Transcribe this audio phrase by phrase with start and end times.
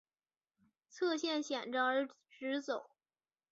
[0.89, 2.89] 侧线显着而直走。